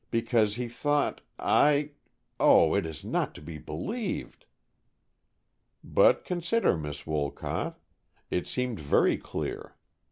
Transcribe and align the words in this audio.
because 0.09 0.55
he 0.55 0.67
thought 0.67 1.21
I 1.37 1.91
oh, 2.39 2.73
it 2.73 2.87
is 2.87 3.05
not 3.05 3.35
to 3.35 3.41
be 3.43 3.59
believed!" 3.59 4.47
"But 5.83 6.25
consider, 6.25 6.75
Miss 6.75 7.05
Wolcott! 7.05 7.79
It 8.31 8.47
seemed 8.47 8.79
very 8.79 9.17
clear. 9.19 9.75